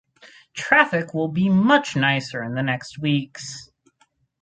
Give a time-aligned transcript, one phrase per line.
[0.55, 3.69] Traffic will be much nicer the next weeks.